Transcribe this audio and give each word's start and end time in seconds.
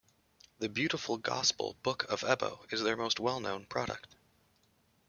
The 0.57 0.67
beautiful 0.67 1.17
Gospel 1.19 1.77
Book 1.83 2.05
of 2.11 2.21
Ebbo 2.21 2.65
is 2.73 2.81
their 2.81 2.97
most 2.97 3.19
well 3.19 3.39
known 3.39 3.67
product. 3.67 4.07